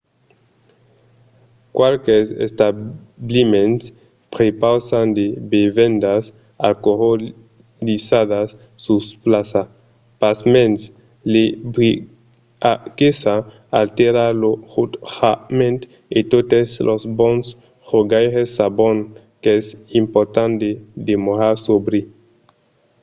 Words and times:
qualques 1.77 2.25
establiments 2.47 3.83
prepausan 4.33 5.05
de 5.19 5.25
bevendas 5.51 6.23
alcoolizadas 6.67 8.49
sus 8.85 9.05
plaça. 9.23 9.63
pasmens 10.21 10.79
l'ebriaguesa 11.31 13.35
altèra 13.79 14.25
lo 14.41 14.51
jutjament 14.73 15.79
e 16.17 16.19
totes 16.33 16.67
los 16.87 17.03
bons 17.19 17.45
jogaires 17.89 18.49
sabon 18.57 18.97
qu'es 19.43 19.65
important 20.01 20.51
de 20.63 20.71
demorar 21.09 21.53
sòbri 21.65 22.01